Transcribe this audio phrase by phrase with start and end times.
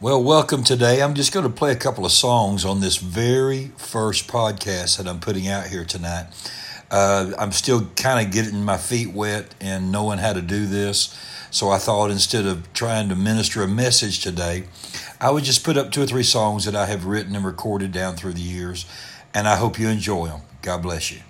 [0.00, 1.00] Well, welcome today.
[1.00, 5.06] I'm just going to play a couple of songs on this very first podcast that
[5.06, 6.26] I'm putting out here tonight.
[6.90, 11.16] Uh, I'm still kind of getting my feet wet and knowing how to do this.
[11.52, 14.64] So I thought instead of trying to minister a message today,
[15.20, 17.92] I would just put up two or three songs that I have written and recorded
[17.92, 18.86] down through the years.
[19.32, 20.40] And I hope you enjoy them.
[20.60, 21.20] God bless you.